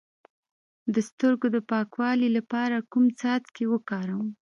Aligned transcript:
د 0.93 0.95
سترګو 1.09 1.47
د 1.55 1.57
پاکوالي 1.71 2.29
لپاره 2.37 2.77
کوم 2.91 3.05
څاڅکي 3.19 3.65
وکاروم؟ 3.69 4.27